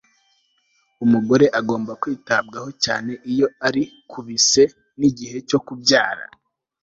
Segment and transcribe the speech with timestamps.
[1.05, 4.63] umugore agomba kwitabwaho cyane iyo ari ku bise
[4.99, 6.25] n'igihe cyo kubyara